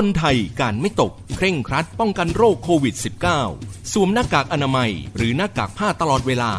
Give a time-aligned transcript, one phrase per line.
[0.00, 2.94] คนไทยการไม่ตก เคร่งครัดป้องกันโรคโควิด
[3.42, 6.52] -19 สวมหน้ากากอนามัย หรือหน้ากากผ้าตลอดเวลา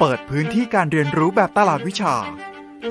[0.04, 2.14] เปิดพื้นที่การเรียนรู้แบบตลาดวิชา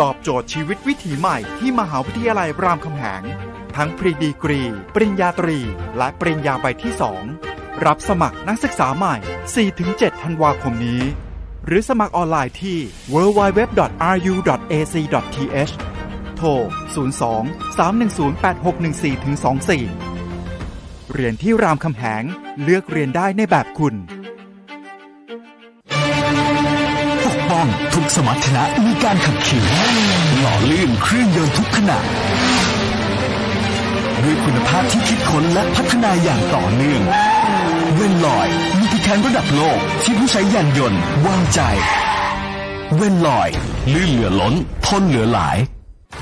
[0.02, 3.22] ตอบโจทย์ชีวิตวิถีใหม่ที่มหาวิทยาลัยรามคำแหง
[3.76, 4.62] ทั้งปริดีกรี
[4.94, 5.60] ปริญญาตรี
[5.98, 6.94] และปริญญาใบที่
[7.38, 9.16] 2 รับสมัครนักศึกษาใหม่
[9.70, 11.02] 4-7 ธันวาคมนี้
[11.66, 12.78] หรือสมัครออนไลน์ที่
[13.14, 13.74] www.ru.ac.th
[16.36, 16.48] โทร
[17.18, 19.04] 02 310 8614
[20.20, 22.24] 24 เรียนที่รามคำแหง
[22.64, 29.64] เลือกเรียนได้ในแบบคุณ้อง ทุกสมรรถนะมีการขับขี่
[30.40, 32.00] หล่อลื่นเครื่องยนต์ทุกขนา
[34.24, 37.02] ด้วยคุณภาพที่คิดค้นและพัฒนาอย่างต่อเนื่อง
[37.96, 41.60] เวนลอยมีพิการระดับโลกที่ผู้ใช้ยานยนต์วางใจ
[42.96, 43.50] เวนลอย
[43.94, 44.54] ลื่นเหลือล้น
[44.86, 45.58] ทนเหลือหลาย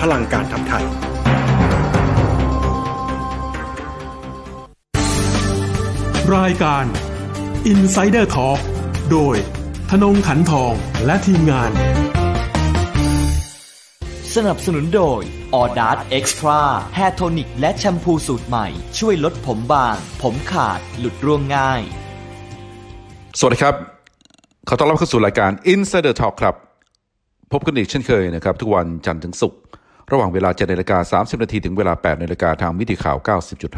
[0.00, 0.84] พลังการทำไทย
[6.36, 6.84] รายการ
[7.72, 8.60] Insider Talk
[9.12, 9.36] โดย
[9.90, 10.72] ธนงขันทอง
[11.04, 11.70] และทีมงาน
[14.34, 15.20] สนับสนุนโดย
[15.54, 16.60] ออดาร์ Extra
[16.96, 18.66] Hair Tonic และแชมพูสูตรใหม่
[18.98, 21.80] ช่วยลดผมบาง ผมขาดหลุดร่วงง่าย
[23.38, 23.74] สวัสดีครับ
[24.68, 26.54] ขอต้อนรับเข้าสู่รายการ Insider Talk ครับ
[27.52, 29.60] พบกันอีกเช่นเคยนะครับ ทุกวันจันทร์ถึงศุกร์
[30.12, 33.16] ระหว่างเวลา7นาฬิกา30 นาทีถึงเวลา8นาฬิกาทางวิธีข่าว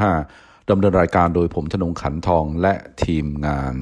[0.05, 3.77] 90.5ดำเนินรายการโดยผมธนงขันทองและทีมงาน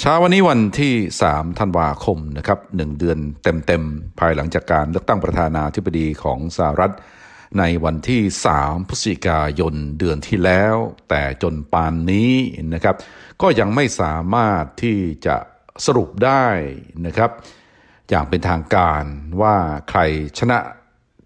[0.00, 0.94] เช้าวันนี้วันที่
[1.28, 6.92] 3 ธันวาคมนะครับหนึ่งเดือนเต็มๆ ภายหลังจากการเลือกตั้งประธานาธิบดีของสหรัฐ
[7.58, 8.22] ในวันที่
[8.56, 10.76] 3 พฤศจิกายนเดือนที่แล้ว
[11.10, 12.34] แต่จนปานนี้
[12.74, 12.96] นะครับ
[13.42, 15.36] ก็ยังไม่สามารถที่จะ
[15.86, 16.46] สรุปได้
[17.06, 17.30] นะครับ
[18.10, 19.02] อย่างเป็นทางการ
[19.42, 19.56] ว่า
[19.90, 20.00] ใคร
[20.38, 20.58] ชนะ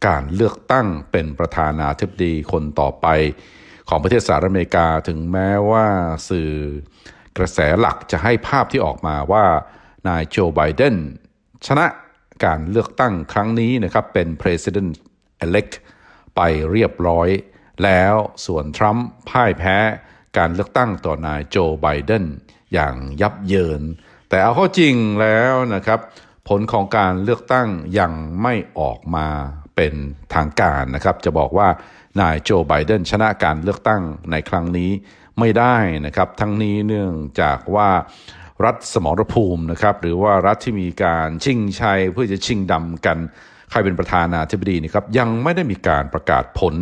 [0.06, 3.06] การเลือกตั้งเป็นประธานาธิบดีคนต่อไป
[3.88, 5.86] ของประเทศสหรัฐอเมริกาถึงแม้ว่า
[6.28, 6.52] สื่อ
[7.36, 9.44] กระแสหลักจะให้ภาพที่ออกมาว่า
[10.08, 10.96] นายโจไบเดน
[11.66, 11.86] ชนะ
[12.44, 14.90] การเลือกตั้งครั้งนี้นะครับเป็น president
[15.44, 15.74] elect
[16.36, 16.40] ไป
[16.70, 17.28] เรียบร้อย
[17.84, 18.14] แล้ว
[18.46, 19.76] ส่วนทรัมป์พ่ายแพ้
[20.38, 22.24] การเลือกตั้งต่อนายโจไบเดน
[22.72, 23.82] อย่างยับเยิน
[24.28, 26.00] แต่เอาข้าจริงแล้วนะครับ
[26.48, 27.68] ผลของการเลือกตั้ง
[27.98, 28.12] ยัง
[28.42, 29.28] ไม่ออกมา
[29.80, 30.00] เป็น
[30.34, 31.68] ทางการนะครับ จะบอกว่า
[32.20, 34.90] นายโจไบเดนชนะการเลือกตั้งในครั้งนี้
[35.38, 35.76] ไม่ได้
[36.06, 37.88] นะครับ ทั้งนี้เนื่องจากว่า
[38.64, 43.18] รัฐสมรภูมินะครับ หรือว่ารัฐที่มีการชิงชัยเพื่อจะชิงดำกัน
[43.70, 46.74] ใครเป็นประธานาธิบดีนะครับ ยังไม่ได้มีการประกาศผล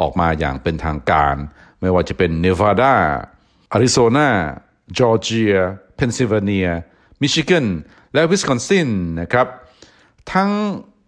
[0.00, 1.34] ออกมาอย่างเป็นทางการ
[1.80, 2.94] ไม่ว่าจะเป็นเนวาดา
[3.72, 4.28] อาริโซนา
[4.98, 5.54] จอร์เจีย
[5.96, 6.68] เพนซิลเวเนีย
[7.20, 7.66] มิชิแกน
[8.14, 8.88] และวิสคอนซิน
[9.20, 9.46] นะครับ
[10.32, 10.50] ทั้ง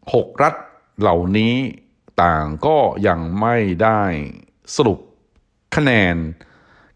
[0.05, 0.55] 6 รัฐ
[1.01, 1.55] เหล่านี้
[2.23, 4.03] ต่างก็ยังไม่ได้
[4.77, 4.99] สรุป
[5.77, 6.17] คะแนน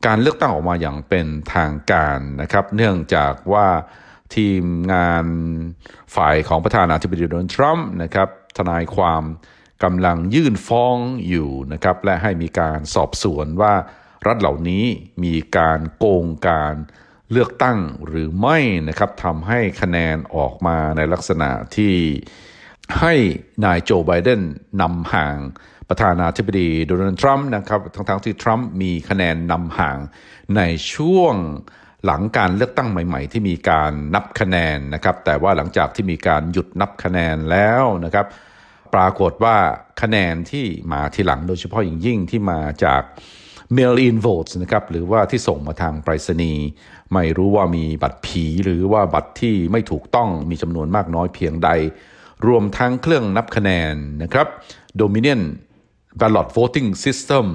[0.06, 3.68] การเลือกตั้งออกมาอย่างเป็นทางการนะครับ เนื่องจากว่า
[4.34, 4.62] ทีม
[4.92, 5.26] งาน
[6.14, 9.22] ฝ่ายของประธานาธิบดีโดนัลด์ทรัมป์นะครับทนายความ
[9.84, 10.96] กำลังยื่นฟ้อง
[11.28, 13.74] อยู่นะครับ และให้มีการสอบสวนว่า
[14.26, 14.84] รัฐเหล่านี้
[15.24, 16.74] มีการโกงการ
[17.30, 18.58] เลือกตั้งหรือไม่
[18.88, 21.94] นะครับทำให้คะแนนออกมาในลักษณะที่
[23.00, 23.14] ให้
[23.64, 24.42] นายโจไบเดน
[24.80, 25.36] นำห่าง
[25.88, 29.98] ประธานาธิบดีโดนัลด์ทรัมป์นะครับทั้งๆทที่ทรัมป์มีคะแนนนำห่าง
[30.56, 30.60] ใน
[30.94, 31.34] ช่วง
[32.04, 38.26] หลังการเลือกตั้งใหม่ ๆ ที่มีการนับคะแนนนะครับแต่ว่าหลังจากที่มีการหยุดนับคะแนนแล้วนะครับ
[38.94, 39.56] ปรากฏว่า
[40.02, 43.02] คะแนนที่มาทีหลังโดยเฉพาะอย่างยิ่งที่มาจาก
[43.76, 46.64] mail in votes นะครับหรือว่าที่ส่งมาทางไปรษณีย์
[47.12, 51.70] ไม่รู้ว่ามีบัตรผีหรือว่าบัตรที่ไม่ถูกต้องมีจำนวนมากน้อยเพียงใด
[52.46, 54.46] รวมทั้งเครื่องนับคะแนนนะครับ
[55.00, 55.42] Dominion
[56.20, 57.46] ballot voting system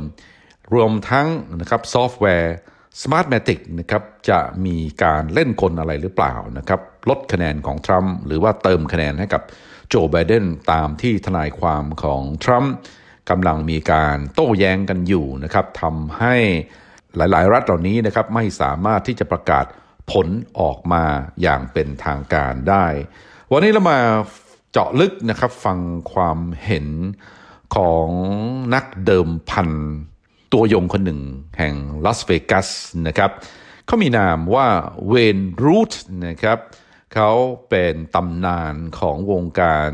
[0.74, 1.28] รวมทั้ง
[1.60, 2.56] นะครับซอฟต์แวร์
[3.02, 9.42] Smartmatic นะครับจะมีการเล่นกลอะไรหรือเปล่านะครับลดคะแนนของทรัมป์หรือว่าเติมคะแนนให้กับ
[9.90, 12.74] โจไบเดนตามที่ทนายความของทรัมป์
[13.30, 16.36] กำลังมีการโต้แย้งกันอยู่นะครับทำให้
[17.16, 19.66] หลาย ๆ รัฐเหล่านี้นะครับไม่สามารถที่จะประกาศ
[20.12, 20.28] ผล
[20.60, 21.04] ออกมา
[21.42, 22.86] อย่างเป็นทางการได้
[23.52, 24.00] วันนี้เรามา
[24.72, 25.80] เจาะลึกนะครับฟัง
[26.14, 26.88] ความเห็น
[27.76, 28.08] ของ
[28.74, 29.70] นักเดิมพัน
[30.54, 31.22] ตัวยงคนหนึ่ง
[31.58, 31.76] แห่ง
[32.06, 32.68] ลาสเวกัส
[33.08, 33.32] นะครับ
[33.86, 34.68] เขามีนามว่า
[35.08, 35.94] เวนรูท
[36.28, 36.60] นะครับ
[37.14, 37.32] เขา
[37.70, 39.92] เป็นตำนานของวงการ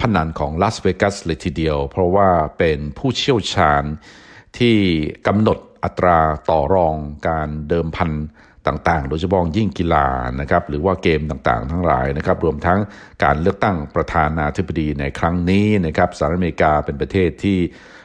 [0.00, 2.28] พนันของลาสเวกัสเลยทีเดียว เพราะว่า
[2.58, 3.84] เป็นผู้เชี่ยวชาญ
[4.58, 4.76] ที่
[5.26, 6.96] กำหนดอัตราต่อรอง
[7.28, 8.10] การเดิมพัน
[8.68, 10.06] ต่างๆ โดยเฉพาะยิ่งกีฬา
[10.40, 12.78] นะครับหรือว่าเกมต่างๆ ทั้งหลายนะครับรวมทั้ง
[13.24, 17.58] การเลือกตั้งประธานาธิบดีในครั้งนี้นะครับสหรัฐอเมริกาเป็นประเทศที่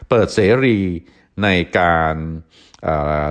[0.10, 0.78] เปิดเสรี
[1.44, 1.48] ใน
[1.80, 2.16] การ
[2.84, 2.86] เ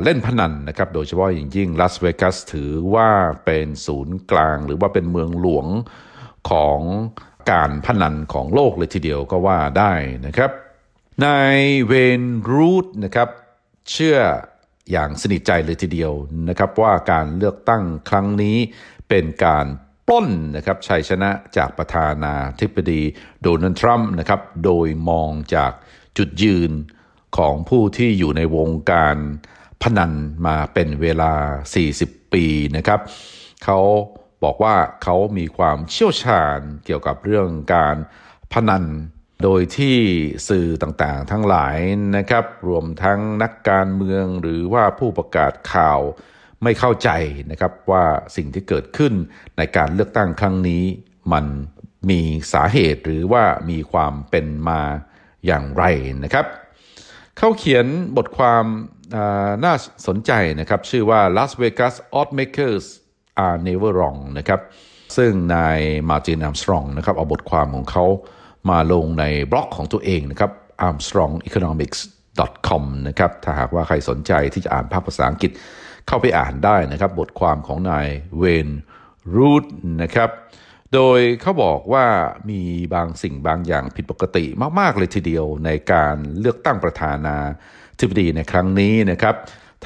[0.04, 3.10] เล่นพนันนะครับโดยเฉพาะอย่างยิ่งลาสเวกัสถือว่า
[3.44, 5.66] เป็นศูนย์กลาง หรือว่าเป็นเมืองหลวง
[6.50, 6.80] ของ
[7.50, 9.92] การพนันของโลกเลยทีเดียวก็ว่าได้
[10.26, 10.50] นะครับ
[11.24, 13.28] นายเวนรูทนะครับ
[13.90, 14.18] เชื่อ
[14.92, 16.12] อย่างสนิทใจเลยทีเดียว
[16.48, 18.56] นะครับว่าการเลือกตั้งครั้งนี้
[19.08, 19.66] เป็นการ
[20.08, 23.02] ปล้นนะครับชัยชนะจากประธานาธิบดี
[23.42, 25.72] โดนัลด์ทรัมป์นะครับโดยมองจาก
[26.18, 26.70] จุดยืน
[27.36, 29.16] ของผู้ที่อยู่ในวงการ
[29.82, 30.12] พนัน
[30.46, 31.34] มาเป็นเวลา
[31.84, 32.44] 40 ปี
[32.76, 33.00] นะครับ
[33.64, 33.80] เขา
[34.44, 37.96] บอกว่าเขามีความเชี่ยวชาญเกี่ยวกับเรื่องการ
[38.52, 38.84] พนัน
[39.42, 39.96] โดยที่
[40.48, 41.76] สื่อต่างๆ ทั้งหลาย
[42.16, 46.00] นะครับ รวมทั้งนักการเมืองหรือว่าผู้ประกาศข่าว
[46.62, 47.10] ไม่เข้าใจ
[47.50, 48.04] นะครับว่า
[48.36, 49.12] สิ่งที่เกิดขึ้น
[49.58, 50.84] ในการเลือกตั้งครั้งนี้
[51.32, 51.44] มัน
[52.10, 52.20] มี
[52.52, 54.80] สาเหตุหรือว่ามีความเป็นมา
[55.46, 55.84] อย่างไร
[56.24, 56.46] นะครับ
[57.38, 57.86] เขาเขียน
[58.16, 58.64] บทความ
[59.64, 59.74] น่า
[60.06, 62.84] สนใจนะครับ ชื่อว่า Las Vegas Oddmakers
[63.46, 64.60] are never wrong นะครับ
[65.16, 68.06] ซึ่งนายมาร์ตินอัมสตรองนะครับเอาบทความของเขา
[68.70, 70.50] มาลงในบล็อกของตัวเองนะครับ
[70.88, 75.50] armstrongeconomics.com นะครับ ถ้าหากว่าใครสนใจที่จะอ่านภาพภาษาอังกฤษ
[76.06, 78.68] เข้าไปอ่านได้นะครับ บทความของนายเวน
[79.34, 79.64] รูด
[80.02, 80.30] นะครับ
[80.94, 82.06] โดยเขาบอกว่า
[82.50, 82.60] มี
[82.94, 84.44] บางสิ่งบางอย่างผิดปกติ
[84.78, 87.36] มาก ๆ เลยทีเดียวในการเลือกตั้งประธานา
[87.98, 89.34] ธิบดีในครั้งนี้นะครับ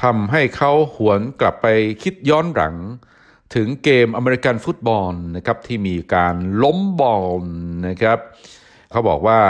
[0.03, 1.67] ทำให้เขาหวนกลับไป
[2.03, 2.75] คิดย้อนหลัง
[3.55, 7.43] ถึงเกมอเมริกันฟุตบอลนะครับที่มีการล้มบอล
[7.87, 8.19] นะครับ
[8.97, 9.41] เขาบอกว่า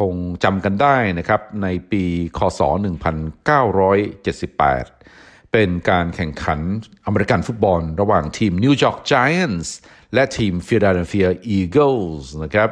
[0.00, 0.14] คง
[0.44, 2.04] จำกันได้นะครับในปี
[2.38, 2.60] คศ
[4.26, 6.60] 1978 เป็นการแข่งขัน
[7.06, 9.68] อเมริกันฟุตบอล ระหว่างทีม New York Giants
[10.14, 12.68] และทีม Philadelphia Eagles นะครับ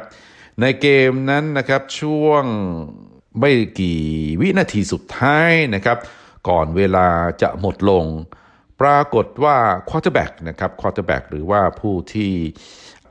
[0.61, 2.43] ในเกมนั้นนะครับช่วง
[3.39, 4.01] ไม่กี่
[4.41, 5.97] วินาทีสุดท้ายนะครับ
[6.49, 7.07] ก่อนเวลา
[7.41, 8.05] จะหมดลง
[8.81, 9.57] ปรากฏว่า
[9.89, 12.31] quarterback นะครับ quarterback หรือว่าผู้ที่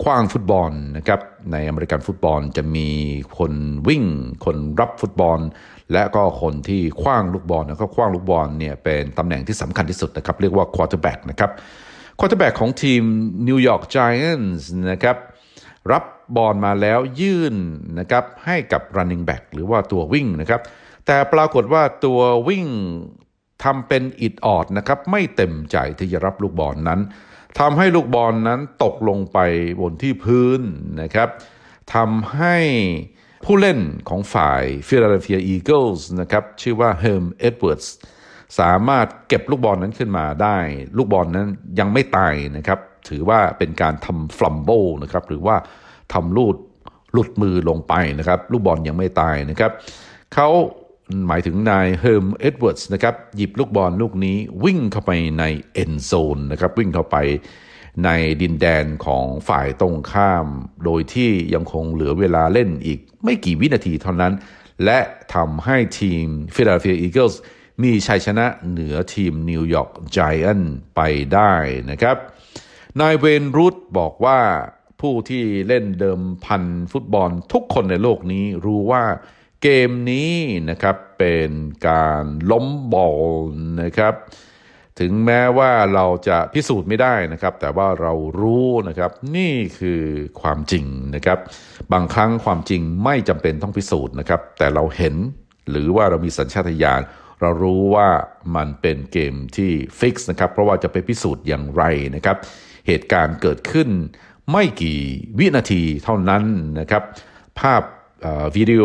[0.02, 1.20] ขว้างฟุตบอลนะครับ
[1.52, 2.88] ในอเมริกันฟุตบอลจะมี
[3.38, 3.52] คน
[3.88, 4.04] วิ่ง
[4.44, 5.38] คนรับฟุตบอล
[5.92, 11.50] และก็คนที่ขว้างลูกบอลแล้วก็ขว้างลูกบอลเนี่ยเป็นตำแหน่งที่สำคัญที่สุดนะครับเรียกว่า quarterback นะครับ
[12.18, 13.02] quarterback ของทีม
[13.48, 15.16] นิวยอร์กไจแอนส์นะครับ
[15.92, 16.04] รับ
[16.36, 17.54] บอลมาแล้วยื่น
[17.98, 20.60] นะครับให้กับ running back หรือว่าตัววิ่งนะครับ
[21.06, 22.66] แต่ปรากฏว่าตัววิ่ง
[23.64, 27.00] ทำเป็นอิดออดนะครับไม่เต็มใจที่จะรับลูกบอลนั้น
[27.58, 29.38] ทำให้ลูกบอลนั้นตกลงไป
[29.80, 30.60] บนที่พื้น
[31.02, 31.28] นะครับ
[31.94, 32.56] ทำให้
[33.44, 37.80] ผู้เล่นของฝ่าย Philadelphia Eagles นะครับชื่อว่าเฮ r ร์มเอ็ดเวิร์ด
[38.58, 40.56] สามารถเก็บลูกบอลนั้นขึ้นมาได้
[40.96, 44.70] ลูกบอลนั้นยังไม่ตายนะครับ ถือว่าเป็นการทำ fumble
[45.02, 45.56] นะครับหรือว่า
[46.12, 46.56] ทำลูก
[47.12, 49.72] หลุดมือลงไปนะครับ ลูกบอลยังไม่ตายนะครับ
[50.34, 50.48] เขา
[51.28, 57.16] หมายถึงนายเฮิร์มเอ็ดเวิร์ดส์นะครับหยิบลูกบอลลูกนี้วิ่งเข้าไปใน end zone นะครับวิ่งเข้าไป
[58.04, 58.10] ใน
[58.42, 60.46] ดินแดนของฝ่ายตรงข้าม
[60.84, 64.32] โดยที่ยังคงเหลือเวลาเล่นอีกไม่กี่วินาทีเท่านั้น
[64.84, 64.98] และ
[65.34, 67.40] ทำให้ทีมฟิลาเดลเฟียอีเกิลส์
[67.82, 70.60] มีชัยชนะเหนือทีมนิวยอร์กไจแอน
[70.96, 71.00] ไป
[71.32, 71.52] ได้
[71.90, 72.16] นะครับ
[73.00, 74.40] นายเวนรูทบอกว่า
[75.00, 79.04] ผู้ที่เล่นเดิมพันฟุตบอลทุกคนในโลกนี้รู้ว่า
[79.66, 80.34] เกมนี้
[80.70, 81.50] นะครับเป็น
[81.88, 83.52] การล้มบอล
[83.82, 84.14] นะครับ
[85.00, 90.02] ถึงแม้ว่าเราจะพิสูจน์ไม่ได้นะครับ แต่ว่าเรารู้นะครับนี่คือ
[90.40, 91.38] ความจริงนะครับ
[91.92, 95.14] บางครั้งความจริงไม่จำเป็นต้องพิสูจน์นะครับ แต่เราเห็น
[95.70, 97.02] หรือว่าเรามีสัญชาตญาณ
[97.40, 98.08] เรารู้ว่า
[98.56, 101.82] มันเป็นเกมที่ฟิกซ์นะครับ เพราะว่าจะไปพิสูจน์อย่างไร
[102.16, 102.36] นะครับ
[102.86, 103.88] เหตุการณ์เกิดขึ้น
[104.50, 105.00] ไม่กี่
[105.38, 106.44] วินาทีเท่านั้น
[106.80, 107.02] นะครับ
[107.60, 107.82] ภาพ
[108.56, 108.84] วิดีโอ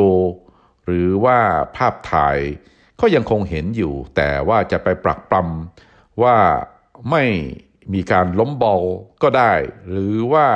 [0.90, 1.40] หรือว่า
[1.78, 2.38] ภาพถ่าย
[3.02, 6.38] ก็ยังคงเห็นอยู่ แต่ว่าจะไปปรักปรำว่า
[7.12, 7.24] ไม่
[7.94, 8.82] มีการล้มบอล
[9.24, 9.54] ก็ได้
[9.90, 10.48] หรือว่า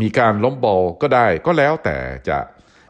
[0.00, 1.96] มีการล้มบอลก็ได้ก็แล้วแต่
[2.28, 2.38] จะ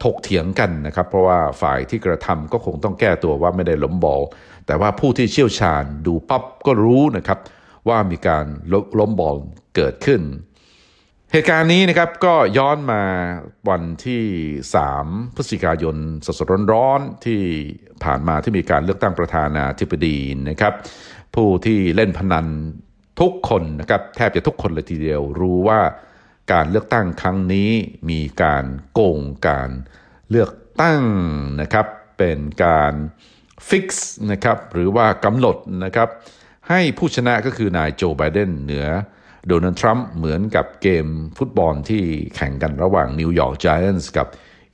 [0.03, 4.21] ถกเถียงกันนะครับ เพราะว่าฝ่ายที่กระทำก็คงต้องแก้ตัวว่าไม่ได้ล้มบอล
[4.65, 7.39] แต่ว่าผู้ที่เชี่ยวชาญดูปั๊บก็รู้นะครับ
[7.87, 8.45] ว่ามีการ
[8.99, 9.35] ล้มบอล
[9.75, 10.21] เกิดขึ้น
[11.33, 13.03] เหตุการณ์นี้นะครับก็ย้อนมา
[13.69, 14.23] วันที่
[14.79, 15.95] 3 พฤศจิกายน
[16.25, 17.41] สดๆร้อนๆที่
[18.03, 20.17] ผ่านมาที่มีการเลือกตั้งประธานาธิบดี
[20.49, 20.73] นะครับ
[21.35, 22.47] ผู้ที่เล่นพนัน
[23.19, 25.81] ทุกคนนะครับแทบจะทุกคนเลยทีเดียวรู้ว่า
[26.51, 27.71] การเลือกตั้งครั้งนี้
[28.09, 29.69] มีการโกงการ
[30.29, 31.01] เลือกตั้ง
[31.61, 32.93] นะครับเป็นการ
[33.67, 36.09] fix นะครับหรือว่ากำหนดนะครับ
[36.69, 38.87] ให้ผู้ชนะก็คือนายโจไบเดนเหนือ
[39.47, 41.05] โดนัลด์ทรัมป์เหมือนกับเกม
[41.37, 42.03] ฟุตบอลที่
[42.35, 44.27] แข่งกันระหว่างนิวยอร์กไจแอนท์กับ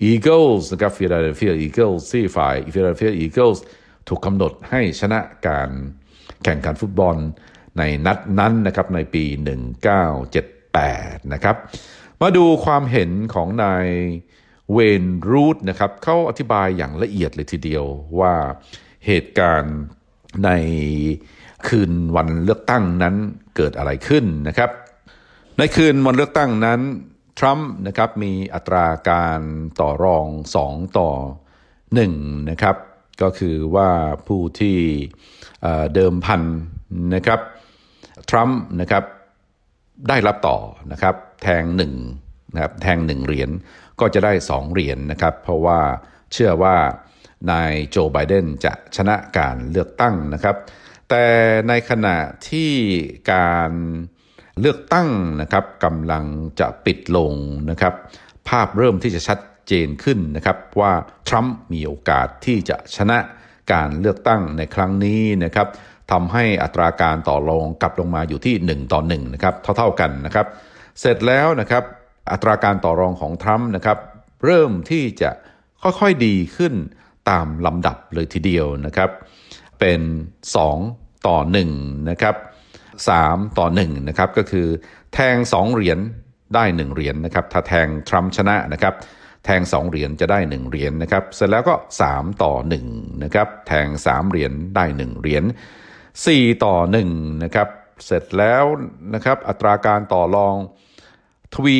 [0.03, 3.63] อีเกิลส์นะครับฟิลาเดลเฟียอีเกิลส์ที่ฝ่ายฟิลาเดลเฟียอีเกิลส์
[4.07, 5.69] ถูกกำหนดให้ชนะการ
[6.43, 7.15] แข่งขันฟุตบอล
[7.77, 9.23] ในนัดนั้นนะครับในปี
[10.47, 11.55] 1978 นะครับ
[12.21, 13.87] มาดูความเห็นของนาย
[14.73, 17.85] เวนรูดนะครับเขาอธิบายอย่างละเอียดเลยทีเดียว
[18.19, 18.33] ว่า
[19.05, 19.77] เหตุการณ์
[20.45, 20.49] ใน
[21.67, 23.15] คืนวันเลือกตั้งนั้น
[23.55, 24.69] เกิดอะไรขึ้นนะครับ
[25.57, 26.81] ในคืนวันเลือกตั้งนั้น
[27.39, 29.41] ทรัมป์นะครับมีอัตราการ
[29.79, 30.27] ต่อรอง
[30.61, 31.09] 2 ต่อ
[31.79, 32.75] 1 นะครับ
[33.21, 33.89] ก็คือว่า
[34.27, 34.77] ผู้ที่
[35.95, 36.41] เดิมพัน
[37.15, 37.39] นะครับ
[38.29, 39.03] ทรัมป์นะครับ
[40.09, 40.57] ได้รับต่อ
[40.91, 41.93] นะครับแทงหนึ่ง
[42.53, 43.49] นะครับแทงหนึ่งเหรียญ
[43.99, 45.79] ก็จะได้สองเหรียญนนะครับ เพราะว่า
[46.33, 46.75] เชื่อว่า
[47.51, 50.55] นายโจไบเดนจะชนะการเลือกตั้งนะครับ
[51.09, 51.27] แต่
[51.67, 52.17] ในขณะ
[52.49, 52.71] ที่
[53.33, 53.71] การ
[54.59, 55.09] เลือกตั้ง
[55.41, 56.25] นะครับกำลัง
[56.59, 57.33] จะปิดลง
[57.69, 57.93] นะครับ
[58.49, 60.93] ภาพเริ่มที่จะชัดเจนขึ้นนะครับว่า
[61.27, 63.17] ทรัมป์มีโอกาสที่จะชนะ
[63.71, 65.67] การเลือกตั้งในครั้งนี้นะครับ
[66.11, 70.47] ทำให้อัตราการต่อรองกลับลงมาอยู่ที่ 1 ต่อ1นะครับเท่าๆกันนะครับ
[70.99, 71.83] เสร็จแล้วนะครับ
[72.31, 73.97] อัตราการต่อรองของทรัมป์นะครับ
[74.45, 75.31] เริ่มที่จะ
[75.83, 76.73] ค่อยๆดีขึ้น
[77.29, 79.09] ตามลำดับเลยทีเดียวนะครับ
[79.79, 80.01] เป็น
[80.63, 81.37] 2 ต่อ
[81.73, 82.35] 1นะครับ
[82.95, 84.67] 3ต่อ1นะครับก็คือ
[85.13, 85.99] แทง 2 เหรียญ
[86.55, 88.93] ได้ 1 เหรียญนนะครับถ้าแทงทรัมป์ชนะนะครับ
[89.45, 91.75] แทง 2 เหรียญจะได้ 1 เหรียญนนะครับเสร็จแล้วก็
[92.07, 92.53] 3 ต่อ
[92.89, 95.43] 1นะครับแทง 3 เหรียญได้ 1 เหรียญ
[96.03, 96.75] 4ต่อ
[97.09, 97.67] 1นะครับ
[98.05, 98.63] เสร็จแล้ว
[99.13, 100.55] นะครับอัตราการต่อรอง
[101.53, 101.79] ทวี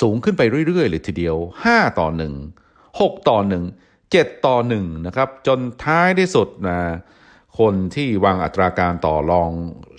[0.00, 1.36] สูงขึ้นไปเรื่อยๆเลยทีเดียว
[1.68, 2.08] 5 ต่อ
[2.54, 3.38] 1 6 ต่อ
[3.76, 6.78] 1 7 ต่อ 1 นะครับ จนท้ายที่สุดนะ
[7.58, 9.50] คนที่วางอัตราการต่อรอง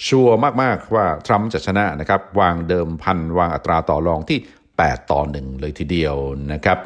[0.08, 4.40] ชัวร์มาก ๆ ว่าทรัมป์จะชนะนะครับ วางเดิมพันวางอัตราต่อรองที่
[4.76, 6.16] 8 ต่อ 1 เลยทีเดียว
[6.52, 6.78] นะครับ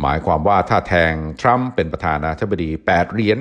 [0.00, 3.38] หมายความว่าถ้าแทงทรัมป์เป็นประธานาธิบดี 8 เหรียญ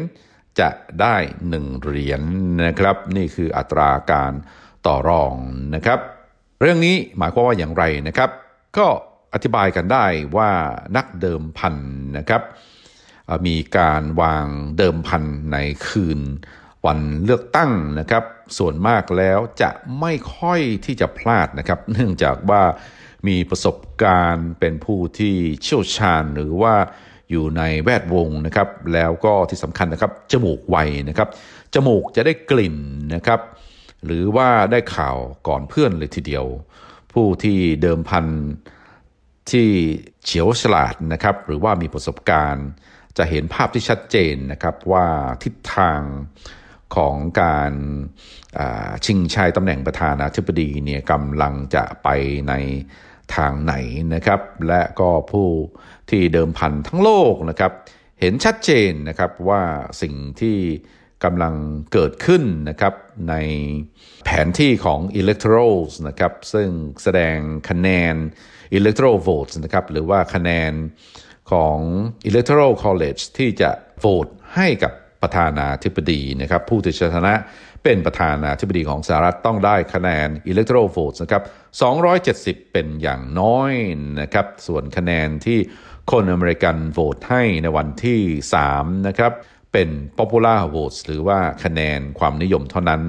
[0.60, 0.70] จะ
[1.02, 1.16] ได้
[1.50, 2.22] 1 เหรียญ
[2.60, 4.34] นนะครับ นี่คืออัตราการ
[4.88, 5.34] ต่อรอง
[5.76, 6.00] นะครับ
[6.62, 8.30] เรื่องนี้หมายความว่าอย่างไรนะครับ
[8.78, 8.88] ก็
[9.34, 10.06] อธิบายกันได้
[10.38, 10.52] ว่า
[10.96, 11.76] นักเดิมพัน
[12.18, 12.42] นะครับ
[13.48, 16.20] มีการวางเดิมพันในคืน
[16.86, 18.24] วันเลือกตั้งนะครับ
[18.58, 22.62] ส่วนมากแล้วจะไม่ค่อยที่จะพลาดนะครับ เนื่องจากว่า
[23.28, 26.76] มีประสบการณ์เป็นผู้ที่เชี่ยวชาญหรือว่า
[27.32, 30.78] อยู่ในแวดวงนะครับ แล้วก็ที่สำคัญนะครับ จมูกไว
[31.10, 31.30] นะครับ
[31.74, 32.78] จมูกจะได้กลิ่น
[33.16, 33.40] นะครับ
[34.06, 36.46] หรือว่าได้ข่าวก่อนเพื่อนเลยทีเดียว
[37.14, 38.26] ผู้ที่เดิมพัน
[39.52, 39.70] ที่
[40.26, 42.68] เฉียวฉลาดนะครับ หรือว่ามีประสบการณ์
[43.18, 45.06] จะเห็นภาพที่ชัดเจนนะครับว่า
[45.44, 46.02] ทิศทาง
[46.96, 47.74] ของการ
[49.06, 52.08] ชิงชัยตำแหน่งประธานาธิบดีเนี่ยกำลังจะไป
[52.48, 52.54] ใน
[53.36, 53.74] ทางไหน
[54.14, 55.48] นะครับ และก็ผู้
[56.10, 57.72] ที่เดิมพันทั้งโลกนะครับ
[58.20, 59.64] เห็นชัดเจนนะครับว่า
[60.02, 60.58] สิ่งที่
[61.24, 61.56] กำลัง
[61.94, 62.94] เกิดขึ้นนะครับ
[63.30, 63.36] ใน
[64.26, 66.70] แผนที่ของ electorals นะครับซึ่ง
[67.04, 67.38] แสดง
[67.70, 68.16] คะแนน
[68.78, 70.74] electoral votes นะครับหรือว่าคะแนน
[71.52, 71.78] ของ
[72.30, 73.70] electoral college ที่จะ
[74.00, 74.94] โหวตให้กับ
[75.24, 77.36] ประธานาธิบดีนะครับผู้ที่ชนะ
[77.84, 81.44] เป็นประธานาธิบดีของสหรัฐต้องได้คะแนน electoral votes นะครับ
[82.24, 83.72] 270 เป็นอย่างน้อย
[84.22, 85.60] นะครับส่วนคะแนนที่
[86.12, 88.22] คนอเมริกันโหวตให้ในวันที่
[88.64, 89.32] 3 นะครับ
[89.74, 93.02] เป็น popular votes หรือว่าคะแนนความนิยมเท่านั้น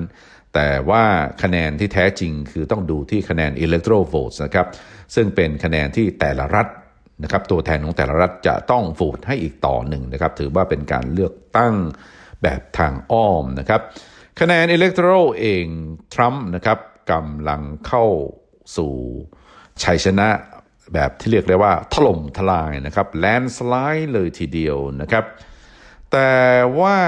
[0.54, 1.04] แต่ว่า
[1.42, 4.66] คะแนนที่แท้จริงคือต้องดูที่คะแนน electoral votes นะครับ
[5.14, 6.66] ซึ่งเป็นคะแนนที่แต่ละรัฐ
[7.22, 11.74] นะครับตัวแทนของแต่ละรัฐจะต้องโหวตให้อีกต่อหนึ่งนะครับถือว่าเป็นการเลือกตั้ง
[12.42, 13.80] แบบทางอ้อมนะครับ
[14.40, 15.66] คะแนน electoral เอง
[16.14, 16.78] ทรัมป์นะครับ
[17.12, 18.06] กำลังเข้า
[18.76, 18.92] สู่
[19.82, 20.28] ชัยชนะ
[20.94, 25.24] แบบที่เรียกได้ว่าถล่มทลายนะครับแลนสไลด์เลยทีเดียวนะครับ
[26.12, 26.34] แต่
[26.78, 26.98] ว่า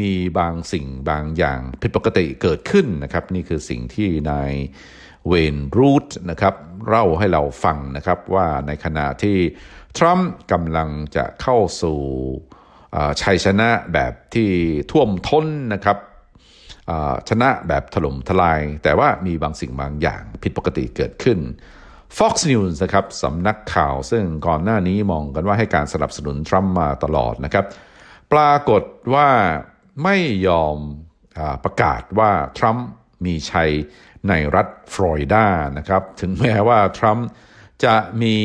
[0.00, 4.52] มีบางสิ่งบางอย่างผิดปกติเกิดขึ้นนะครับ นี่คือสิ่งที่นาย
[5.28, 6.54] เวนรูทนะครับ
[6.88, 9.38] เล่าให้เราฟังนะครับว่าในขณะที่
[9.96, 11.98] ทรัมป์กำลังจะเข้าสู่
[13.22, 14.50] ชัยชนะแบบที่
[14.90, 15.98] ท่วมท้นนะครับ
[17.28, 21.38] ชนะแบบถล่มทลาย แต่ว่ามีบางสิ่งบางอย่างผิดปกติเกิดขึ้น
[22.18, 27.66] Fox News นะครับสำนักข่าวซึ่งก่อนหน้านี้มองกันว่าให้การสนับสนุนทรัมป์มาตลอดนะครับ
[28.32, 28.82] ปรากฏ
[29.14, 29.28] ว่า
[30.04, 30.16] ไม่
[30.48, 30.76] ยอม
[31.38, 32.86] อประกาศว่าทรัมป์
[33.24, 33.70] มีชัย
[34.28, 35.44] ในรัฐฟลอริดา
[35.78, 37.28] นะครับ ถึงแม้ว่าทรัมป์
[37.84, 38.36] จะมี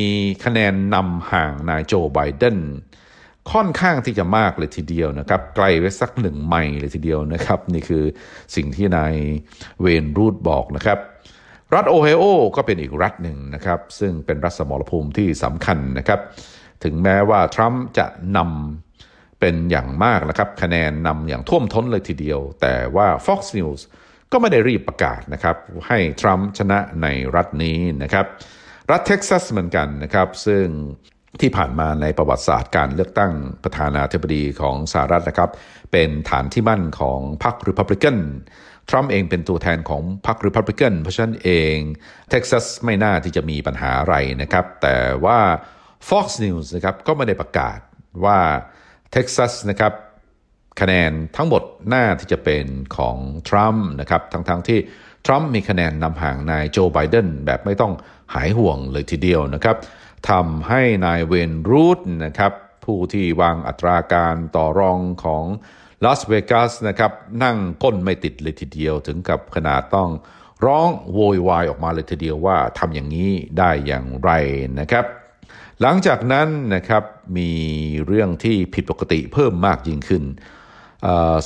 [0.45, 2.57] คะแนนนำห่างนายโจไบเดน
[3.51, 8.03] ค่อนข้างที่จะมากเลยทีเดียวนะครับ ไกลไว้สักหนึ่งไมล์เลยทีเดียวนะครับ นี่คือ
[8.55, 9.13] สิ่งที่นาย
[9.81, 10.99] เวนรูดบอกนะครับ
[11.75, 12.23] รัฐโอไฮโอ
[12.55, 16.19] ก็เป็นอีกรัฐหนึ่งนะครับ ซึ่งเป็นรัฐสมรภูมิที่สำคัญนะครับ
[16.83, 18.07] ถึงแม้ว่าทรัมป์จะ
[18.37, 23.81] นำเป็นอย่างมากนะครับ คะแนนนำอย่างท่วมท้นเลยทีเดียว แต่ว่า Fox News
[24.31, 25.57] ก็ไม่ได้รีบประกาศนะครับ
[25.87, 28.25] ให้ทรัมป์ชนะในรัฐนี้นะครับ
[28.91, 30.65] รัฐเท็กซัสเหมือนกันนะครับ ซึ่ง
[31.41, 33.31] ที่ผ่านมาในประวัติศาสตร์การเลือกตั้ง
[33.63, 35.49] ประธานาธิบดีของสหรัฐนะครับ
[35.91, 38.17] เป็นฐานที่มั่นของพรรคริพับลิกัน
[38.89, 41.75] ทรัมป์เองเป็นตัวแทนของพรรคริพับลิกันเพราะฉะนั้นเอง
[42.29, 45.39] เท็กซัสไม่น่าที่จะมีปัญหาอะไรนะครับ แต่ว่า
[46.09, 47.79] Fox News นะครับก็ไม่ได้ประกาศ
[48.25, 48.39] ว่า
[49.11, 49.93] เท็กซัสนะครับ
[50.79, 52.65] คะแนนทั้งหมดน่าที่จะเป็น
[52.97, 54.79] ของทรัมป์นะครับทั้งๆ ที่
[55.25, 57.93] ทรัมป์มีคะแนนนำห่างนายโจไบเดนแบบไม่ต้อง
[58.33, 59.77] หายห่วงเลยทีเดียวนะครับ
[60.29, 62.53] ทำให้นายเวนรูทนะครับ
[62.85, 65.43] ผู้ที่วางอัตราการต่อรองของ
[66.03, 67.11] ลาสเวกัสนะครับ
[67.43, 70.09] นั่งก้นไม่ติดเลยทีเดียวถึงกับขนาดต้อง
[70.65, 74.31] ร้องโวยวายออกมาเลยทีเดียวว่าทำอย่างนี้ได้อย่างไร
[74.79, 75.05] นะครับ
[75.81, 77.03] หลังจากนั้นนะครับ
[77.37, 77.51] มี
[78.05, 80.23] เรื่องที่ผิดปกติเพิ่มมากยิ่งขึ้น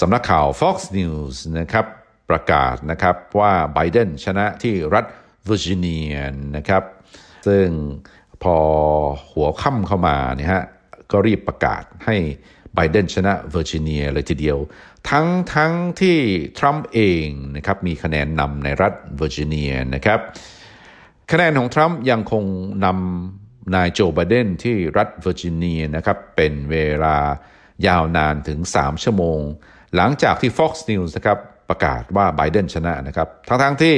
[0.02, 1.86] สำนักข่าว Fox News นะครับ
[2.30, 5.06] ประกาศนะครับว่าไบเดนชนะที่รัฐ
[5.46, 6.14] เวอร์จิเนีย
[6.58, 6.84] นะครับ
[7.48, 7.68] ซึ่ง
[8.44, 8.58] พอ
[9.32, 10.64] หัวค่ำเข้ามาเนี่ยฮะ
[11.12, 12.16] ก็รีบประกาศให้
[12.76, 14.58] ไบเดนชนะเวอร์จิเนียเลยทีเดียว
[15.10, 16.18] ทั้งทั้งที่
[16.58, 20.20] ทรัมป์เองนะครับมีคะแนนนำในรัฐเวอร์จิเนียนะครับ
[21.32, 22.44] คะแนนของทรัมป์ยังคง
[22.86, 27.18] นำนายโจไบเดนที่รัฐเวอร์จิเนียนะครับเป็นเวลา
[27.88, 29.40] ยาวนานถึง 3 ชั่วโมง
[29.96, 33.96] หลังจากที่ Fox News นะครับประกาศว่าไบเดนชนะนะครับทั้งทั้งที่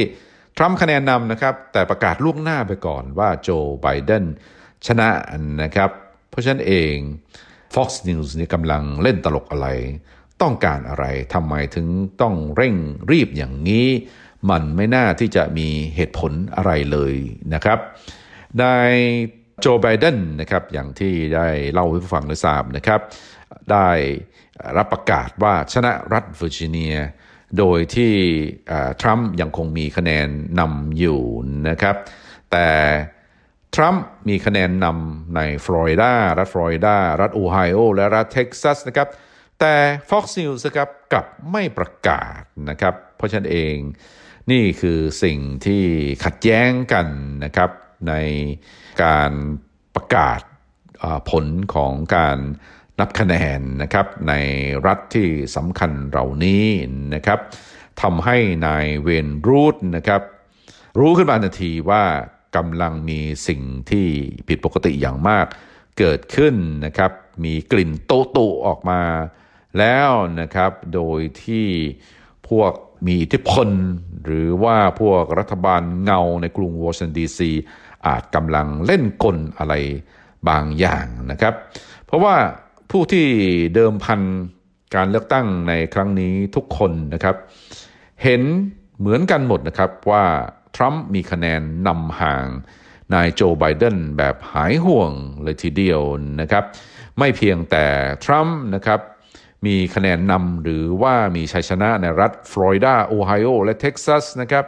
[0.58, 3.50] ทรัมป์คะแนนนำนะครับแต่ประกาศล่วงหน้าไปก่อนว่าโจ
[3.82, 4.24] ไบเดน
[4.88, 5.10] ชนะ
[5.64, 5.90] นะครับ
[6.30, 6.96] เพราะฉะนั้นเอง
[7.76, 9.68] Fox News นี่กำลังเล่นตลกอะไร
[10.42, 11.88] ต้องการอะไรทำไมถึง
[12.22, 12.76] ต้องเร่ง
[13.12, 13.88] รีบอย่างนี้
[14.50, 17.16] มันไม่น่าที่จะมีเหตุผลอะไรเลย
[17.54, 17.80] นะครับ
[18.62, 18.94] นาย
[19.60, 23.00] โจไบเดนนะครับอย่างที่ได้เล่าให้ฟังได้ทราบนะครับ
[23.72, 23.90] ได้
[24.78, 26.96] รีบประกาศว่าชนะรัฐเวอร์จิเนีย
[27.58, 28.14] โดยที่
[29.02, 30.28] ทรัมป์ยังคงมีคะแนน
[30.60, 31.22] นำอยู่
[31.70, 31.96] นะครับ
[32.52, 32.68] แต่
[33.76, 39.08] ทรัมป์มีคะแนนนำในฟลอริดารัฐฟลอริดารัฐโอไฮโอ และรัฐเท็กซัสนะครับ
[39.60, 39.76] แต่
[40.10, 43.76] Fox News นะครับกลับไม่ประกาศนะครับ เพราะฉะนั้นเอง
[44.52, 45.84] นี่คือสิ่งที่
[46.24, 47.08] ขัดแย้งกัน
[47.44, 47.72] นะครับ
[48.10, 48.14] ใน
[49.04, 49.32] การ
[49.96, 50.42] ประกาศ
[51.30, 52.38] ผลของการ
[53.00, 54.34] นับคะแนนนะครับใน
[54.86, 56.66] รัฐที่สำคัญเหล่านี้
[57.14, 57.40] นะครับ
[58.02, 60.22] ทำให้นายเวนรูทนะครับ
[61.00, 62.04] รู้ขึ้นมาทันทีว่า
[62.56, 64.08] กำลังมีสิ่งที่
[64.48, 65.46] ผิดปกติอย่างมาก
[65.98, 66.56] เกิดขึ้น
[66.86, 67.12] นะครับ
[67.44, 69.02] มีกลิ่นโตโตออกมา
[69.80, 71.68] แล้วนะครับ โดยที่
[72.50, 72.72] พวก
[73.08, 73.70] มีอิทธิพล
[74.26, 77.52] หรือว่าพวกรัฐบาลเงาในกรุงวอชิงตันดีซี
[78.08, 79.74] อาจกำลังเล่นกลอะไร
[80.50, 81.54] บางอย่างนะครับ
[82.06, 82.36] เพราะว่า
[82.92, 83.28] ผู้ที่
[83.76, 84.22] เดิมพัน
[84.96, 87.36] การเลือกตั้งในครั้งนี้ทุกคนนะครับ
[88.24, 88.42] เห็น
[89.00, 90.24] เหมือนกันหมดนะครับว่า
[90.76, 92.46] ทรัมป์มีคะแนนนำห่าง
[93.14, 95.12] นายโจไบเดนแบบหายห่วง
[95.44, 96.02] เลยทีเดียว
[96.42, 96.64] นะครับ
[97.18, 97.86] ไม่เพียงแต่
[98.26, 99.00] ทรัมป์นะครับ
[99.66, 104.66] มีคะแนนนำหรือว่ามีชัยชนะในรัฐฟลอริดาโอไฮโอและเท็กซัสนะครับ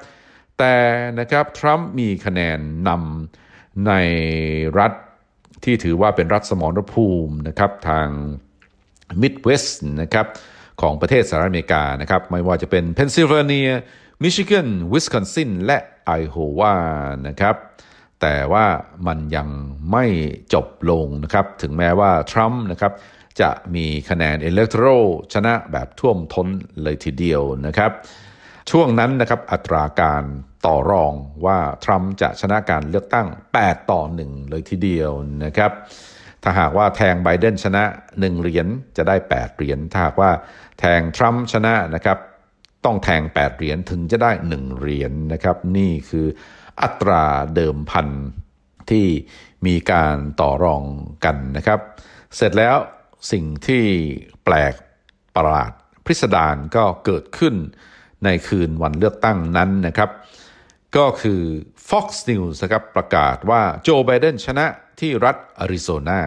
[0.57, 0.75] แต่
[1.19, 3.91] นะครับทรัมป์มีคะแนนนำใน
[4.79, 4.93] รัฐ
[5.63, 8.07] ที่ถือว่าเป็นรัฐสมรภูมินะครับทาง
[9.21, 10.27] มิดเวสต์นะครับ
[10.81, 13.69] ของประเทศสหรัฐอเมริกานะครับไม่ว่าจะเป็นเพนซิลเวเนีย
[14.23, 16.75] มิชิแกนวิสคอนซินและไอโอวา
[17.27, 17.55] นะครับ
[18.21, 18.65] แต่ว่า
[19.07, 19.47] มันยัง
[19.91, 20.05] ไม่
[20.53, 22.93] จบลงนะครับถึงแม้ว่าทรัมป์นะครับ
[23.41, 24.85] จะมีคะแนนอิเล็กโทร
[25.33, 26.47] ชนะแบบท่วมท้น
[26.83, 27.91] เลยทีเดียวนะครับ
[28.71, 30.23] ช่วงนั้นนะครับอัตราการ
[30.65, 31.13] ต่อรอง
[31.45, 33.27] ว่าทรัมป์จะชนะการเลือกตั้ง
[33.59, 35.11] 8 ต่อ 1 เลยทีเดียว
[35.45, 35.71] นะครับ
[36.43, 38.67] ถ้าหากว่าแทงไบเดนชนะ 1 เหรียญ
[38.97, 40.31] จะได้ 8 เหรียญถ้าหากว่า
[40.79, 42.17] แทงทรัมป์ชนะนะครับ
[42.85, 46.27] ต้องแทง 8 เหรียญถึงจะได้ 1 เหรียญนนะครับ นี่คือ
[46.81, 48.07] อัตราเดิมพัน
[48.89, 49.07] ที่
[49.65, 50.83] มีการต่อรอง
[51.25, 51.79] กันนะครับ
[52.35, 52.77] เสร็จแล้ว
[53.31, 53.83] สิ่งที่
[54.43, 54.73] แปลก
[55.35, 55.71] ประหลาด
[56.05, 57.55] พิสดารก็เกิดขึ้น
[58.23, 60.09] ในคืนวันเลือกตั้งนั้นนะครับ
[60.97, 61.41] ก็คือ
[61.89, 64.65] Fox News นะครับประกาศว่าโจไบเดนชนะ
[64.99, 66.21] ที่รัฐอาริโซนา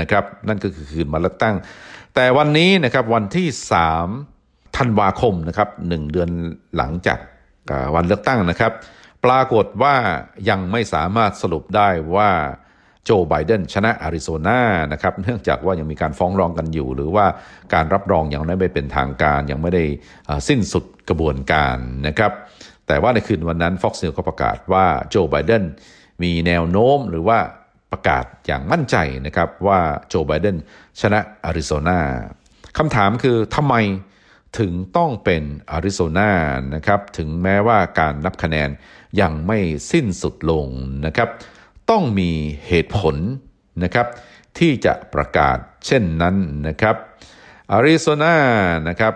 [0.00, 1.56] นะครับนั่นก็คือคืนวันเลือกตั้ง
[2.14, 3.48] แต่วันนี้นะครับวันที่
[4.14, 6.30] 3 ธันวาคมนะครับหนึ่งเดือน
[6.76, 7.18] หลังจาก
[7.94, 8.72] วันเลือกตั้งนะครับ
[9.24, 9.94] ปรากฏว่า
[10.48, 12.30] ยังไม่สามารถสรุปได้ว่า
[13.04, 14.60] โจไบเดนชนะอาริโซนา
[14.92, 17.26] นะครับเนื่องจากว่ายังมีการฟ้องร้องกันอยู่ หรือว่า
[17.74, 19.84] การรับรองยังไม่เป็นทางการยังไม่ได้
[20.48, 22.32] สิ้นสุดกระบวนการนะครับ
[22.88, 25.64] แต่ว่าในคืนวันนั้น Fox News ก็ประกาศว่าโจไบเดน
[26.22, 27.38] มีแนวโน้มหรือว่า
[27.92, 28.96] ประกาศอย่างมั่นใจ
[29.26, 30.56] นะครับว่าโจไบเดน
[31.00, 31.98] ชนะอาริโซนา
[32.78, 33.74] คำถามคือทำไม
[34.58, 36.30] ถึงต้องเป็นอาริโซนา
[36.74, 38.68] นะครับถึงแม้ว่าการนับคะแนน
[39.20, 39.58] ยังไม่
[39.92, 40.66] สิ้นสุดลง
[41.06, 41.28] นะครับ
[41.90, 42.30] ต้องมี
[42.68, 43.16] เหตุผล
[43.84, 44.06] นะครับ
[44.58, 46.36] ที่จะประกาศเช่นนั้น
[46.68, 46.96] นะครับ
[47.72, 48.36] อาริโซนา
[48.88, 49.14] นะครับ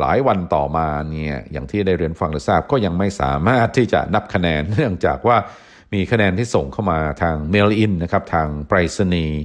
[0.00, 5.36] หลายวันต่อมาเนี่ยอย่างที่ได้เรียนฟังและทราบก็ยังไม่สามารถที่จะนับคะแนนเนื่องจากว่า
[5.94, 9.42] มีคะแนนที่ส่งเข้ามาทางเมลอินนะครับทางไปรษณีย์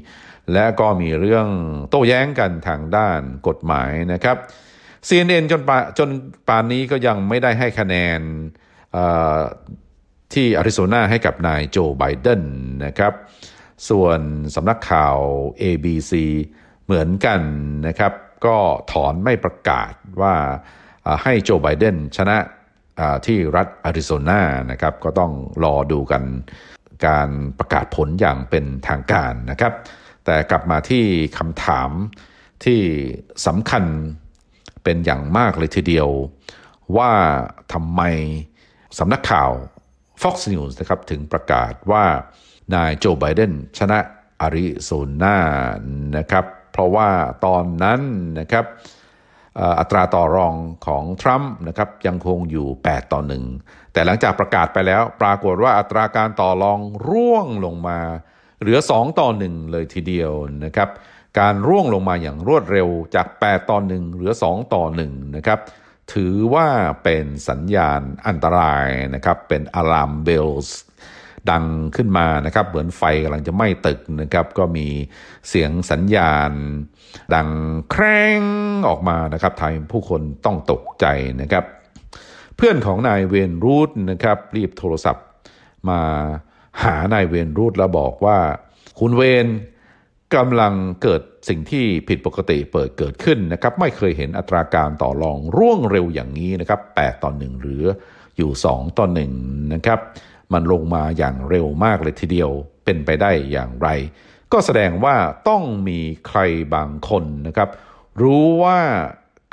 [0.53, 1.47] และก็มีเรื่อง
[1.89, 4.37] โต้แย้งกันทางด้านกฎหมายนะครับ
[5.07, 6.09] CNN จนปจน
[6.47, 8.19] ป่านนี้ก็ยังไม่ได้ให้คะแนน
[10.33, 12.41] ที่อาริโซนาให้กับนายโจไบเดน
[12.85, 13.13] นะครับ
[13.89, 14.19] ส่วน
[14.55, 15.17] สำนักข่าว
[15.61, 16.13] ABC
[16.85, 17.41] เหมือนกัน
[17.87, 18.13] นะครับ
[18.45, 18.58] ก็
[18.91, 20.36] ถอนไม่ประกาศว่า
[21.23, 22.38] ให้โจไบเดนชนะ
[23.25, 25.32] ที่รัฐอาริโซนานะครับก็ต้อง
[25.63, 26.23] รอดูกัน
[27.08, 29.73] การประกาศผลอย่างเป็นทางการนะครับ
[30.25, 31.06] แต่กลับมาที่
[31.38, 31.89] คำถาม
[32.65, 32.82] ที่
[33.47, 33.84] สำคัญ
[34.84, 36.10] เป็นอย่างมากเลยทีเดียว
[36.97, 37.12] ว่า
[37.73, 38.02] ทำไม
[38.97, 39.52] สำนักข่าว
[40.21, 42.06] Fox News นะครับถึงประกาศว่า
[42.75, 43.99] นายโจไบเดนชนะ
[44.41, 44.89] อาริโซ
[45.21, 45.38] นา
[46.17, 46.45] นะครับ
[46.79, 47.09] ราะว่า
[47.45, 48.01] ตอนนั้น
[48.39, 48.65] นะครับ
[49.79, 50.53] อัตราต่อรอง
[50.87, 53.21] ของทรัมป์นะครับยังคงอยู่ 8 ต่อ
[53.55, 57.99] 1 แต่หลังจากประกาศไปแล้วปรากฏว่าอัตราการต่อรองร่วงลงมา
[58.59, 60.31] เหลือ 2 ต่อ 1 เลยทีเดียว
[60.65, 60.89] นะครับ
[61.39, 65.59] การร่วงลงมาอย่างรวดเร็วจาก 8 ต่อ 1 เหลือ 2 ต่อ 1 นะครับ
[66.13, 66.67] ถือว่า
[67.03, 70.77] เป็นสัญญาณอันตรายนะครับเป็นอะลามเบลส์
[71.52, 74.88] ดังขึ้นมานะครับ เหมือนไฟกำลังจะไหม้ตึกนะครับ ก็มี
[75.49, 76.52] เสียงสัญญาณ
[77.34, 77.49] ดัง
[77.91, 78.04] แคร
[78.39, 78.41] ง
[78.88, 81.06] ออกมานะครับทำให้ผู้คนต้องตกใจ
[81.41, 81.63] นะครับ
[82.56, 85.25] เพื่อนของนายเวนรูดนะครับ รีบโทรศัพท์
[85.89, 86.02] มา
[86.84, 88.38] หานายเวนรูดแล้วบอกว่า
[88.99, 89.47] คุณเวน
[90.36, 97.84] กำลังเกิดสิ่งที่ผิดปกติเปิดเกิดขึ้นนะครับ ไม่เคยเห็นอัตราการต่อรองร่วงเร็วอย่างนี้นะครับ 8 ต่อ 1 หรือ
[98.38, 99.06] อยู่ 2 ต่อ
[99.39, 99.99] 1 นะครับ
[100.53, 102.51] มันลงมาอย่างเร็วมากเลยทีเดียว
[102.85, 103.89] เป็นไปได้อย่างไร
[104.51, 105.15] ก็แสดงว่า
[105.49, 106.39] ต้องมีใคร
[106.75, 107.69] บางคนนะครับ
[108.21, 108.79] รู้ว่า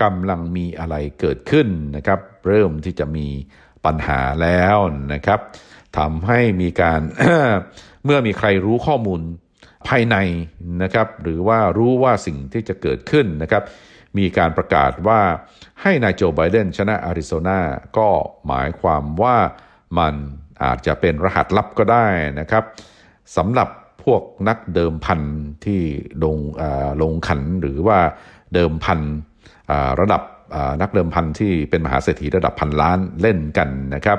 [0.02, 3.26] กำลังมีอะไรเกิดขึ้นนะครับ เริ่มที่จะมี
[3.84, 4.76] ปัญหาแล้ว
[5.14, 5.40] นะครับ
[5.98, 7.00] ทำให้มีการ
[8.04, 9.20] เมื่อมีใครรู้ข้อมูล
[9.88, 10.16] ภายใน
[10.82, 13.62] นะครับ หรือว่ารู้ว่าสิ่งที่จะเกิดขึ้นนะครับ
[14.18, 15.20] มีการประกาศว่า
[15.82, 17.60] ให้นายโจไบเดนชนะอาริโซนา
[17.98, 18.08] ก็
[18.46, 19.36] หมายความว่า
[19.98, 20.14] มัน
[20.64, 22.06] อาจจะเป็นรหัสลับก็ได้
[22.40, 22.64] นะครับ
[23.36, 23.68] สำหรับ
[24.04, 25.20] พวกนักเดิมพัน
[25.64, 25.80] ที่
[26.24, 26.36] ลง
[27.02, 27.98] ลงขันหรือว่า
[28.54, 29.00] เดิมพัน
[30.00, 30.22] ระดับ
[30.82, 34.18] นักเดิมพันที่เป็นมหาเศรษฐีระดับพันล้านเล่นกันนะครับ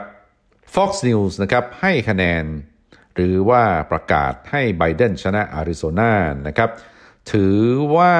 [0.73, 2.43] Fox News นะครับให้คะแนน
[3.15, 6.13] หรือว่าประกาศให้ไบเดนชนะอาริโซนา
[6.47, 6.69] นะครับ
[7.31, 7.59] ถือ
[7.95, 8.15] ว่า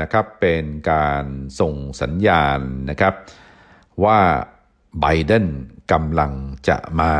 [0.00, 1.24] นะครับเป็นการ
[1.60, 3.14] ส่งสัญญาณนะครับ
[4.04, 4.18] ว่า
[5.00, 5.46] ไบเดน
[5.92, 6.32] กำลัง
[6.68, 7.12] จะมา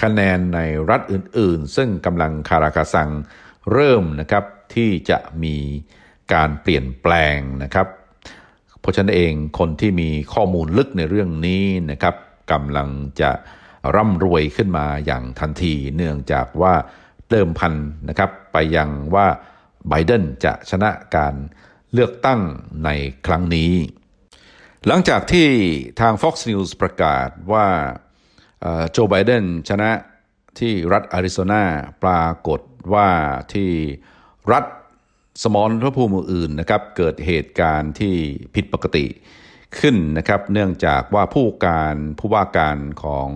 [0.00, 0.60] คะแนนใน
[0.90, 3.10] รัฐอื่น ๆ ซึ่งกำลังคาราคาซัง
[3.72, 5.56] เริ่มนะครับที่จะมี
[6.32, 7.86] การเปลี่ยนแปลงนะครับ
[8.80, 12.14] เพราะฉะนั้นเองคนที่มีข้อมูลลึกในเรื่องนี้นะครับ
[12.52, 12.88] กำลัง
[13.20, 13.30] จะ
[13.94, 16.74] ร่ำรวยขึ้นมาอย่างทันทีเนื่องจากว่า
[17.30, 17.74] เดิมพัน
[18.08, 19.26] นะครับไปยังว่า
[19.88, 21.34] ไบเดนจะชนะการ
[21.92, 22.40] เลือกตั้ง
[22.84, 22.90] ใน
[23.26, 23.72] ครั้งนี้
[24.86, 25.48] หลังจากที่
[26.00, 27.66] ทาง Fox News ประกาศว่า
[28.90, 29.90] โจไบเดนชนะ
[30.58, 31.64] ที่รัฐอาริโซนา
[32.04, 32.60] ปรากฏ
[32.94, 33.08] ว่า
[33.54, 33.70] ที่
[34.52, 34.64] รัฐ
[35.42, 38.14] สมรภูมิอื่นนะครับเกิดเหตุการณ์ที่
[38.54, 39.06] ผิดปกติ
[39.78, 43.28] ขึ้นนะครับเนื่องจากว่าผู้การผู้ว่าการของ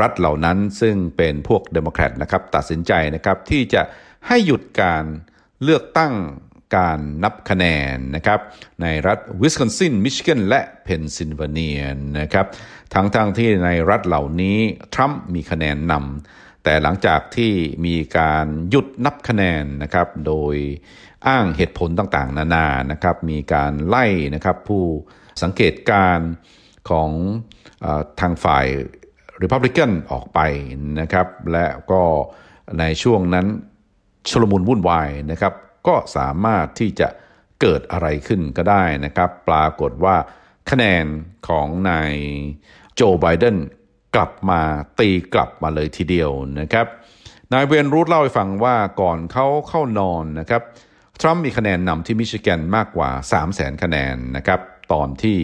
[0.00, 3.82] รัฐเหล่านั้นซึ่งเป็นพวกเดโมแครตนะครับตัดสินใจนะครับที่จะ
[4.26, 5.04] ให้หยุดการ
[5.62, 6.12] เลือกตั้ง
[6.76, 8.40] การนับคะแนนนะครับ
[8.82, 11.80] ในรัฐวิสคอนซิน มิชิแกน และเพนซิลเวเนีย
[12.18, 12.46] นะครับ
[12.94, 14.58] ทั้งๆ ที่ในรัฐเหล่านี้
[14.94, 17.52] ทรัมป์มีคะแนนนำแต่หลังจากที่
[17.86, 20.54] มีการหยุดนับคะแนนนะครับโดย
[21.26, 24.84] อ้างเหตุผลต่างๆ นานานะครับมีการไล่นะครับผู้
[25.42, 26.18] สังเกตการณ์
[26.90, 27.86] ของ
[28.20, 28.66] ทางฝ่าย
[29.42, 30.40] Republican ออกไป
[31.00, 32.02] นะครับและก็
[32.78, 33.46] ในช่วงนั้น
[34.28, 35.54] ชลมุนวุ่นวายนะครับ
[35.86, 37.08] ก็สามารถที่จะ
[37.60, 40.16] เกิดอะไรขึ้นก็ได้นะครับ ปรากฏว่า
[40.70, 41.06] คะแนน
[41.48, 42.14] ของนาย
[42.94, 43.56] โจไบเดน
[44.14, 44.60] กลับมา
[45.00, 46.86] ตีกลับมาเลยทีเดียวนะครับ
[47.52, 50.62] นายเวนรูดเล่าให้ฟังว่าก่อนเขาเข้านอนนะครับ
[51.20, 54.60] ทรัมป์มีคะแนนนำที่มิชิแกนมากกว่า 3 0 0แสนคะแนนนะครับ
[54.92, 55.36] ตอนที่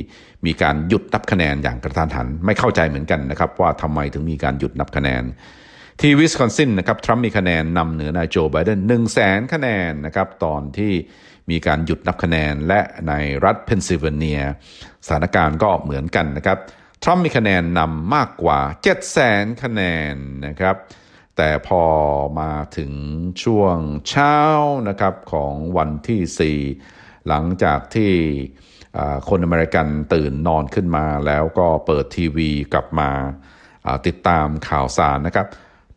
[0.47, 5.23] มีการหยุดนับคะแนนอย่างกะทันหัน ไม่เข้าใจเหมือนกันนะครับว่าทำไมถึงมีการหยุดนับคะแนน
[6.01, 10.93] ที่วิสคอนซินนะครับทรัมป์มีคะแนนนำเหนือนายโจไบเดนหนึ่งแสนคะแนนนะครับตอนที่
[11.51, 13.13] มีการหยุดนับคะแนนและใน
[13.45, 14.41] รัฐเพนซิลเวเนีย
[15.07, 16.59] สถานการณ์ก็เหมือนกันนะครับ
[17.03, 19.83] ทรัมป์มีคะแนนนำมากกว่า 7 0 0แสนคะแน
[20.13, 20.15] น
[20.47, 20.77] นะครับ
[21.37, 21.83] แต่พอ
[22.41, 22.93] มาถึง
[23.45, 23.77] ช่วง
[24.09, 24.39] เช้า
[24.89, 28.13] นะครับของวันที่ 4 หลังจากที่
[29.29, 33.11] คนอเมริกันตื่นนอนขึ้นมาแล้วก็เปิดทีวีกลับมา
[34.07, 35.49] ติดตามข่าวสารนะครับ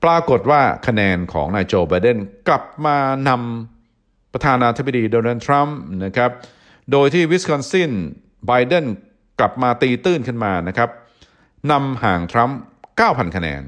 [0.03, 6.31] ปรากฏว่าคะแนนของนายโจไบเดนกลับมานำประธานาธิบดีโดนัลด์ทรัมป์นะครับ
[6.91, 7.91] โดยที่วิสคอนซิน
[8.47, 8.85] ไบเดน
[9.39, 10.89] กลับมาตีตื้นขึ้นมานะครับ
[11.71, 12.59] นำห่างทรัมป์
[12.97, 13.63] 9,000 คะแนน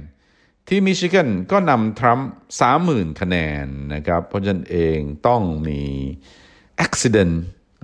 [0.67, 2.29] ที่มิชิแกนก็นำทรัมป์
[2.73, 5.81] 30,000 คะแนนนะครับ เพราะฉะนั้นเองต้องมี
[6.79, 7.35] อุบิเหตุ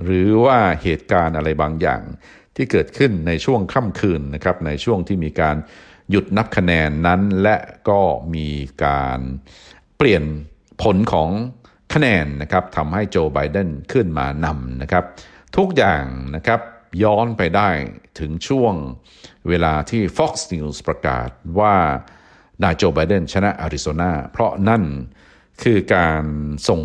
[0.03, 2.01] หรือว่าเหตุการณ์อะไรบางอย่าง
[2.55, 5.55] ที่เกิดขึ้นในช่วงค่ำคืนนะครับในช่วงที่มีการ
[6.11, 7.55] หยุดนับคะแนนนั้นและ
[7.89, 8.01] ก็
[8.33, 8.47] มี
[8.85, 9.19] การ
[9.97, 10.23] เปลี่ยน
[10.81, 11.29] ผลของ
[11.93, 15.05] คะแนนนะครับทำให้โจไบเดนขึ้นมานำนะครับ
[15.57, 16.03] ทุกอย่าง
[16.35, 16.61] นะครับ
[17.03, 17.69] ย้อนไปได้
[18.19, 18.73] ถึงช่วง
[19.47, 21.75] เวลาที่ Fox News ประกาศว่า
[22.63, 24.83] นายโจไบเดนชนะอาริโซนาเพราะนั่น
[25.63, 26.23] คือการ
[26.69, 26.83] ส่ง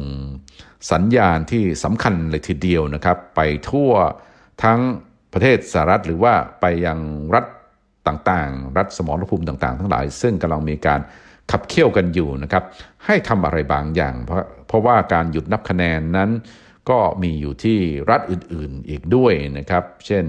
[0.93, 3.93] สัญญาณที่สำคัญเลยทีเดียวนะครับ ไปทั่ว
[4.65, 4.81] ทั้ง
[5.33, 6.99] ประเทศสหรัฐหรือว่าไปยัง
[7.35, 7.47] รัฐ
[8.07, 11.01] ต่างๆ รัฐสมรภูมิต่างๆ ทั้งหลาย ซึ่งกำลังมีการ
[11.51, 12.65] ขับเคี่ยวกันอยู่นะครับ
[13.07, 16.31] ให้ทำอะไรบางอย่าง เพราะเพราะว่าการหยุดนับคะแนนนั้น
[16.91, 17.79] ก็มีอยู่ที่
[18.11, 20.25] รัฐอื่นๆอีกด้วยนะครับ เช่น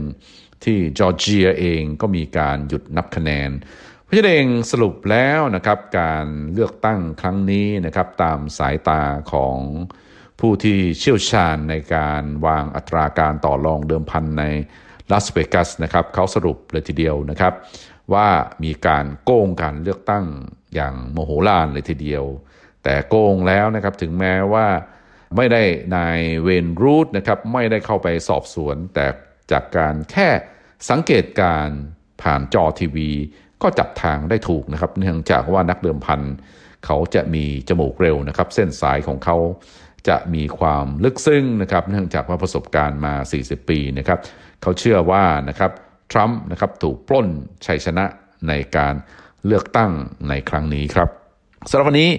[0.63, 3.49] ที่จอร์เจียเองก็มีการหยุดนับคะแนน
[4.03, 9.57] เพราะฉะนั้นเองสรุปแล้วนะครับการเลือกตั้งครั้งนี้นะครับตามสายตาของ
[10.39, 14.43] ผู้ที่เชี่ยวชาญในการวางอัตราการต่อรองเดิมพันใน
[15.11, 17.53] ลาสเวกัสนะครับเขาสรุปเลยทีเดียวนะครับ
[18.13, 18.27] ว่า
[18.63, 20.25] มีการโกงการเลือกตั้ง
[20.75, 22.23] อย่างโมโหลานเลยทีเดียว
[22.83, 24.67] แต่โกงแล้วนะครับถึงแม้ว่า
[25.35, 25.63] ไม่ได้
[25.95, 29.05] นายเวนรูทนะครับไม่ได้เข้าไปสอบสวน แต่
[29.51, 30.29] จากการแค่
[30.89, 31.67] สังเกตการ
[32.21, 33.09] ผ่านจอทีวี
[33.61, 36.21] ก็จับทางได้ถูกนะครับ เนื่องจากว่านักเดิมพัน
[36.85, 39.37] เขาจะมีจมูกเร็วนะครับ เส้นสายของเขา
[40.07, 44.19] จะมีความลึกซึ้งนะครับเนื่องจากว่าประสบการณ์มา 40 ปีนะครับ
[44.61, 45.71] เขาเชื่อว่านะครับ
[46.11, 47.27] ทรัมป์นะครับถูกปล้น
[47.65, 48.05] ชัยชนะ
[48.47, 48.93] ในการ
[49.45, 49.91] เลือกตั้ง
[50.29, 51.09] ในครั้งนี้ครับ
[51.69, 52.09] สำหรับวันนี้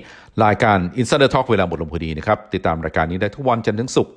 [0.45, 4.15] รายการ Insider Talk เวลาหมดลงพอดีนะครับติดตามรายการนี้ได้ทุกวันจันทร์ถึงศุกร์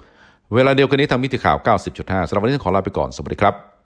[0.55, 1.57] เวลาเดียวกันนี้ทางมิติข่าว
[1.93, 3.67] 90.5สำหรับวันนี้ขอลาไปก่อนสวัสดีครับ